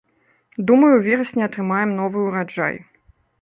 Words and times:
Думаю, 0.71 0.89
у 0.99 1.03
верасні 1.07 1.43
атрымаем 1.49 1.93
новы 2.01 2.19
ўраджай. 2.27 2.75